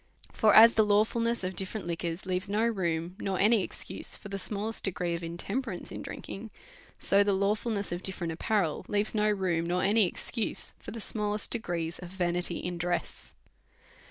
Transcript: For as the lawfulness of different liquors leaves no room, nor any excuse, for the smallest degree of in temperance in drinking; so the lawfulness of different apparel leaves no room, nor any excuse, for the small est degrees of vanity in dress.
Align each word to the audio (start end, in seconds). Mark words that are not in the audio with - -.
For 0.33 0.55
as 0.55 0.73
the 0.73 0.83
lawfulness 0.83 1.43
of 1.43 1.55
different 1.55 1.85
liquors 1.85 2.25
leaves 2.25 2.49
no 2.49 2.65
room, 2.65 3.15
nor 3.19 3.37
any 3.37 3.61
excuse, 3.61 4.15
for 4.15 4.29
the 4.29 4.39
smallest 4.39 4.83
degree 4.83 5.13
of 5.13 5.23
in 5.23 5.37
temperance 5.37 5.91
in 5.91 6.01
drinking; 6.01 6.49
so 6.97 7.23
the 7.23 7.33
lawfulness 7.33 7.91
of 7.91 8.01
different 8.01 8.33
apparel 8.33 8.83
leaves 8.87 9.13
no 9.13 9.29
room, 9.29 9.67
nor 9.67 9.83
any 9.83 10.07
excuse, 10.07 10.73
for 10.79 10.89
the 10.89 10.99
small 11.01 11.35
est 11.35 11.51
degrees 11.51 11.99
of 11.99 12.09
vanity 12.09 12.57
in 12.57 12.79
dress. 12.79 13.35